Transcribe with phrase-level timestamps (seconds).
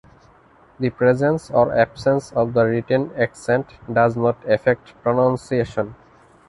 [0.79, 5.93] The presence or absence of the written accent does not affect pronunciation.